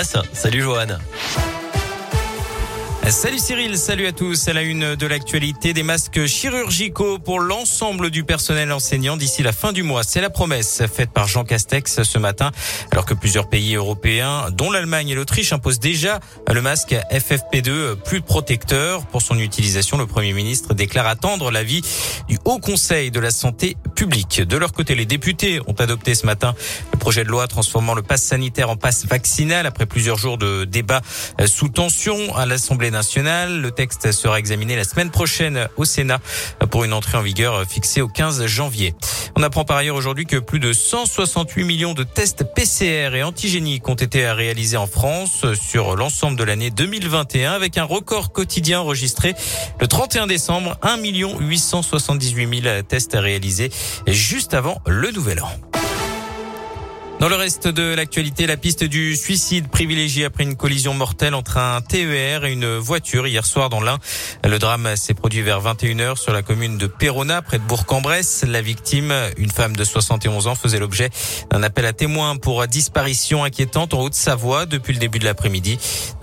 Salut 0.00 0.62
Johan. 0.62 0.86
Salut 3.10 3.38
Cyril, 3.38 3.78
salut 3.78 4.06
à 4.06 4.12
tous. 4.12 4.48
À 4.48 4.52
la 4.52 4.60
une 4.60 4.94
de 4.94 5.06
l'actualité, 5.06 5.72
des 5.72 5.82
masques 5.82 6.26
chirurgicaux 6.26 7.18
pour 7.18 7.40
l'ensemble 7.40 8.10
du 8.10 8.22
personnel 8.22 8.70
enseignant 8.70 9.16
d'ici 9.16 9.42
la 9.42 9.52
fin 9.52 9.72
du 9.72 9.82
mois. 9.82 10.02
C'est 10.04 10.20
la 10.20 10.28
promesse 10.28 10.82
faite 10.94 11.10
par 11.10 11.26
Jean 11.26 11.44
Castex 11.44 12.02
ce 12.02 12.18
matin, 12.18 12.52
alors 12.92 13.06
que 13.06 13.14
plusieurs 13.14 13.48
pays 13.48 13.76
européens, 13.76 14.50
dont 14.52 14.70
l'Allemagne 14.70 15.08
et 15.08 15.14
l'Autriche, 15.14 15.54
imposent 15.54 15.80
déjà 15.80 16.20
le 16.52 16.60
masque 16.60 16.94
FFP2 17.10 17.96
plus 17.96 18.20
protecteur. 18.20 19.06
Pour 19.06 19.22
son 19.22 19.38
utilisation, 19.38 19.96
le 19.96 20.06
Premier 20.06 20.34
ministre 20.34 20.74
déclare 20.74 21.06
attendre 21.06 21.50
l'avis 21.50 21.80
du 22.28 22.38
Haut 22.44 22.58
Conseil 22.58 23.10
de 23.10 23.20
la 23.20 23.30
Santé 23.30 23.78
publique. 23.94 24.42
De 24.42 24.58
leur 24.58 24.72
côté, 24.72 24.94
les 24.94 25.06
députés 25.06 25.60
ont 25.66 25.72
adopté 25.72 26.14
ce 26.14 26.26
matin 26.26 26.54
le 26.98 27.00
projet 27.00 27.22
de 27.22 27.28
loi 27.28 27.46
transformant 27.46 27.94
le 27.94 28.02
pass 28.02 28.24
sanitaire 28.24 28.70
en 28.70 28.76
passe 28.76 29.06
vaccinal 29.06 29.66
après 29.66 29.86
plusieurs 29.86 30.18
jours 30.18 30.36
de 30.36 30.64
débats 30.64 31.00
sous 31.46 31.68
tension 31.68 32.34
à 32.34 32.44
l'Assemblée 32.44 32.90
nationale 32.90 33.60
le 33.60 33.70
texte 33.70 34.10
sera 34.10 34.40
examiné 34.40 34.74
la 34.74 34.82
semaine 34.82 35.10
prochaine 35.10 35.68
au 35.76 35.84
Sénat 35.84 36.18
pour 36.72 36.82
une 36.82 36.92
entrée 36.92 37.16
en 37.16 37.22
vigueur 37.22 37.64
fixée 37.66 38.00
au 38.00 38.08
15 38.08 38.46
janvier. 38.46 38.96
On 39.36 39.44
apprend 39.44 39.64
par 39.64 39.76
ailleurs 39.76 39.94
aujourd'hui 39.94 40.26
que 40.26 40.38
plus 40.38 40.58
de 40.58 40.72
168 40.72 41.62
millions 41.62 41.94
de 41.94 42.02
tests 42.02 42.42
PCR 42.52 43.14
et 43.14 43.22
antigéniques 43.22 43.88
ont 43.88 43.94
été 43.94 44.28
réalisés 44.28 44.76
en 44.76 44.88
France 44.88 45.46
sur 45.54 45.94
l'ensemble 45.94 46.36
de 46.36 46.42
l'année 46.42 46.70
2021 46.70 47.52
avec 47.52 47.78
un 47.78 47.84
record 47.84 48.32
quotidien 48.32 48.80
enregistré 48.80 49.36
le 49.80 49.86
31 49.86 50.26
décembre, 50.26 50.76
1 50.82 50.96
878 50.98 52.62
000 52.62 52.82
tests 52.82 53.14
réalisés 53.14 53.70
juste 54.08 54.52
avant 54.52 54.82
le 54.84 55.12
nouvel 55.12 55.40
an. 55.42 55.67
Dans 57.20 57.28
le 57.28 57.34
reste 57.34 57.66
de 57.66 57.94
l'actualité, 57.94 58.46
la 58.46 58.56
piste 58.56 58.84
du 58.84 59.16
suicide 59.16 59.66
privilégiée 59.66 60.24
après 60.24 60.44
une 60.44 60.54
collision 60.54 60.94
mortelle 60.94 61.34
entre 61.34 61.56
un 61.56 61.80
TER 61.80 62.44
et 62.44 62.52
une 62.52 62.76
voiture 62.76 63.26
hier 63.26 63.44
soir 63.44 63.70
dans 63.70 63.80
l'Ain. 63.80 63.98
Le 64.44 64.56
drame 64.60 64.94
s'est 64.94 65.14
produit 65.14 65.42
vers 65.42 65.60
21h 65.60 66.16
sur 66.16 66.32
la 66.32 66.42
commune 66.42 66.78
de 66.78 66.86
Perona, 66.86 67.42
près 67.42 67.58
de 67.58 67.64
Bourg-en-Bresse. 67.64 68.44
La 68.46 68.62
victime, 68.62 69.12
une 69.36 69.50
femme 69.50 69.74
de 69.74 69.82
71 69.82 70.46
ans, 70.46 70.54
faisait 70.54 70.78
l'objet 70.78 71.10
d'un 71.50 71.64
appel 71.64 71.86
à 71.86 71.92
témoins 71.92 72.36
pour 72.36 72.64
disparition 72.68 73.42
inquiétante 73.42 73.94
en 73.94 74.02
Haute-Savoie 74.02 74.66
depuis 74.66 74.92
le 74.92 75.00
début 75.00 75.18
de 75.18 75.24
l'après-midi. 75.24 75.76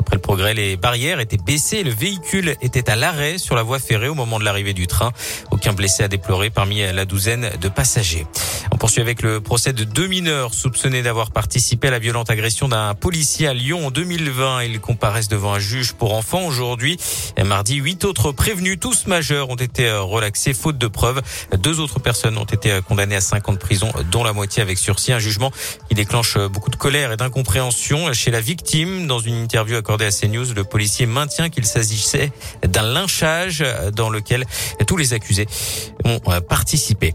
Après 0.05 0.17
le 0.17 0.21
progrès, 0.21 0.53
les 0.53 0.77
barrières 0.77 1.19
étaient 1.19 1.35
baissées. 1.35 1.81
Le 1.83 1.89
véhicule 1.89 2.55
était 2.61 2.91
à 2.91 2.95
l'arrêt 2.95 3.39
sur 3.39 3.55
la 3.55 3.63
voie 3.63 3.79
ferrée 3.79 4.07
au 4.07 4.13
moment 4.13 4.37
de 4.37 4.45
l'arrivée 4.45 4.73
du 4.73 4.85
train. 4.85 5.11
Aucun 5.49 5.73
blessé 5.73 6.03
à 6.03 6.07
déplorer 6.07 6.51
parmi 6.51 6.81
la 6.81 7.05
douzaine 7.05 7.49
de 7.59 7.69
passagers. 7.69 8.27
On 8.71 8.77
poursuit 8.77 9.01
avec 9.01 9.23
le 9.23 9.41
procès 9.41 9.73
de 9.73 9.83
deux 9.83 10.05
mineurs 10.05 10.53
soupçonnés 10.53 11.01
d'avoir 11.01 11.31
participé 11.31 11.87
à 11.87 11.91
la 11.91 11.97
violente 11.97 12.29
agression 12.29 12.67
d'un 12.67 12.93
policier 12.93 13.47
à 13.47 13.55
Lyon 13.55 13.87
en 13.87 13.89
2020. 13.89 14.61
Ils 14.65 14.79
comparaissent 14.79 15.27
devant 15.27 15.55
un 15.55 15.59
juge 15.59 15.93
pour 15.93 16.13
enfants 16.13 16.45
aujourd'hui. 16.45 16.97
Mardi, 17.43 17.77
huit 17.77 18.05
autres 18.05 18.31
prévenus, 18.31 18.77
tous 18.79 19.07
majeurs, 19.07 19.49
ont 19.49 19.55
été 19.55 19.91
relaxés 19.91 20.53
faute 20.53 20.77
de 20.77 20.87
preuves. 20.87 21.23
Deux 21.57 21.79
autres 21.79 21.99
personnes 21.99 22.37
ont 22.37 22.45
été 22.45 22.79
condamnées 22.87 23.15
à 23.15 23.21
cinq 23.21 23.49
ans 23.49 23.53
de 23.53 23.57
prison, 23.57 23.91
dont 24.11 24.23
la 24.23 24.33
moitié 24.33 24.61
avec 24.61 24.77
sursis. 24.77 25.13
Un 25.13 25.19
jugement 25.19 25.51
qui 25.89 25.95
déclenche 25.95 26.37
beaucoup 26.37 26.69
de 26.69 26.75
colère 26.75 27.11
et 27.11 27.17
d'incompréhension 27.17 28.13
chez 28.13 28.29
la 28.29 28.39
victime. 28.39 29.07
Dans 29.07 29.19
une 29.19 29.41
interview 29.41 29.77
accordée 29.77 29.94
à 30.03 30.11
CNews, 30.11 30.53
le 30.53 30.63
policier 30.63 31.05
maintient 31.05 31.49
qu'il 31.49 31.65
s'agissait 31.65 32.31
d'un 32.67 32.83
lynchage 32.83 33.63
dans 33.93 34.09
lequel 34.09 34.45
tous 34.87 34.97
les 34.97 35.13
accusés 35.13 35.47
ont 36.03 36.19
participé. 36.41 37.13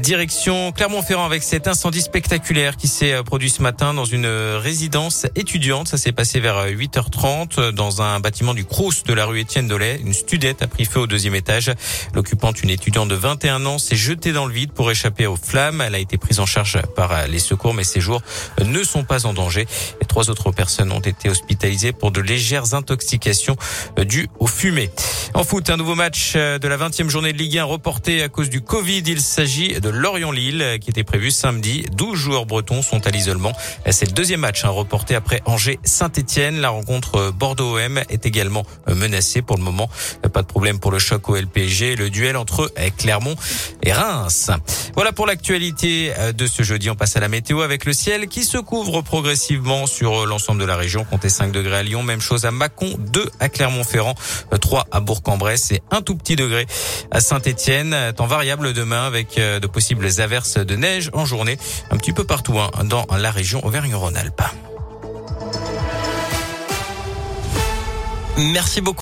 Direction 0.00 0.72
Clermont-Ferrand 0.72 1.26
avec 1.26 1.42
cet 1.42 1.68
incendie 1.68 2.00
spectaculaire 2.00 2.76
qui 2.76 2.88
s'est 2.88 3.22
produit 3.22 3.50
ce 3.50 3.62
matin 3.62 3.94
dans 3.94 4.06
une 4.06 4.26
résidence 4.26 5.26
étudiante. 5.36 5.88
Ça 5.88 5.98
s'est 5.98 6.12
passé 6.12 6.40
vers 6.40 6.66
8h30 6.66 7.70
dans 7.70 8.02
un 8.02 8.18
bâtiment 8.18 8.54
du 8.54 8.64
Crous 8.64 9.04
de 9.04 9.12
la 9.12 9.26
rue 9.26 9.40
Étienne 9.40 9.68
Dollet. 9.68 10.00
Une 10.04 10.14
studette 10.14 10.62
a 10.62 10.66
pris 10.66 10.84
feu 10.84 11.00
au 11.00 11.06
deuxième 11.06 11.34
étage. 11.34 11.70
L'occupante, 12.14 12.62
une 12.62 12.70
étudiante 12.70 13.08
de 13.08 13.14
21 13.14 13.66
ans, 13.66 13.78
s'est 13.78 13.94
jetée 13.94 14.32
dans 14.32 14.46
le 14.46 14.54
vide 14.54 14.72
pour 14.72 14.90
échapper 14.90 15.26
aux 15.26 15.36
flammes. 15.36 15.80
Elle 15.80 15.94
a 15.94 15.98
été 15.98 16.16
prise 16.18 16.40
en 16.40 16.46
charge 16.46 16.80
par 16.96 17.28
les 17.28 17.38
secours, 17.38 17.74
mais 17.74 17.84
ses 17.84 18.00
jours 18.00 18.22
ne 18.64 18.82
sont 18.82 19.04
pas 19.04 19.26
en 19.26 19.32
danger. 19.34 19.66
Et 20.00 20.06
trois 20.06 20.30
autres 20.30 20.50
personnes 20.50 20.90
ont 20.92 21.00
été 21.00 21.28
hospitalisées 21.28 21.92
pour 21.92 22.03
de 22.10 22.20
légères 22.20 22.74
intoxications 22.74 23.56
dues 23.98 24.28
aux 24.38 24.46
fumées. 24.46 24.90
En 25.34 25.42
foot, 25.42 25.70
un 25.70 25.76
nouveau 25.76 25.94
match 25.94 26.34
de 26.34 26.68
la 26.68 26.76
20e 26.76 27.08
journée 27.08 27.32
de 27.32 27.38
Ligue 27.38 27.58
1 27.58 27.64
reporté 27.64 28.22
à 28.22 28.28
cause 28.28 28.50
du 28.50 28.60
Covid. 28.60 29.02
Il 29.06 29.20
s'agit 29.20 29.80
de 29.80 29.88
Lorient-Lille 29.88 30.78
qui 30.80 30.90
était 30.90 31.04
prévu 31.04 31.30
samedi. 31.30 31.86
12 31.92 32.16
joueurs 32.16 32.46
bretons 32.46 32.82
sont 32.82 33.06
à 33.06 33.10
l'isolement. 33.10 33.52
C'est 33.90 34.06
le 34.06 34.12
deuxième 34.12 34.40
match 34.40 34.64
hein, 34.64 34.68
reporté 34.68 35.14
après 35.14 35.42
Angers-Saint-Etienne. 35.46 36.60
La 36.60 36.70
rencontre 36.70 37.32
Bordeaux-OM 37.32 37.98
est 38.08 38.26
également 38.26 38.64
menacée 38.86 39.42
pour 39.42 39.56
le 39.56 39.62
moment. 39.62 39.90
Pas 40.32 40.42
de 40.42 40.46
problème 40.46 40.78
pour 40.78 40.92
le 40.92 40.98
choc 40.98 41.28
au 41.28 41.36
LPG. 41.36 41.96
Le 41.96 42.10
duel 42.10 42.36
entre 42.36 42.72
Clermont 42.96 43.34
et 43.82 43.92
Reims. 43.92 44.50
Voilà 44.94 45.12
pour 45.12 45.26
l'actualité 45.26 46.12
de 46.36 46.46
ce 46.46 46.62
jeudi. 46.62 46.90
On 46.90 46.94
passe 46.94 47.16
à 47.16 47.20
la 47.20 47.28
météo 47.28 47.62
avec 47.62 47.84
le 47.86 47.92
ciel 47.92 48.28
qui 48.28 48.44
se 48.44 48.58
couvre 48.58 49.02
progressivement 49.02 49.86
sur 49.86 50.26
l'ensemble 50.26 50.60
de 50.60 50.66
la 50.66 50.76
région. 50.76 51.04
Comptez 51.04 51.28
5 51.28 51.50
degrés 51.50 51.78
à 51.78 51.82
Même 52.02 52.20
chose 52.20 52.44
à 52.44 52.50
Mâcon, 52.50 52.94
2 52.98 53.30
à 53.40 53.48
Clermont-Ferrand, 53.48 54.14
3 54.60 54.86
à 54.90 55.00
Bourg-en-Bresse 55.00 55.72
et 55.72 55.82
un 55.90 56.02
tout 56.02 56.16
petit 56.16 56.36
degré 56.36 56.66
à 57.10 57.20
Saint-Etienne. 57.20 58.12
Temps 58.16 58.26
variable 58.26 58.72
demain 58.72 59.06
avec 59.06 59.36
de 59.36 59.66
possibles 59.66 60.08
averses 60.18 60.58
de 60.58 60.76
neige 60.76 61.10
en 61.12 61.24
journée 61.24 61.58
un 61.90 61.96
petit 61.96 62.12
peu 62.12 62.24
partout 62.24 62.58
hein, 62.58 62.70
dans 62.84 63.06
la 63.16 63.30
région 63.30 63.64
Auvergne-Rhône-Alpes. 63.64 64.42
Merci 68.36 68.80
beaucoup. 68.80 68.92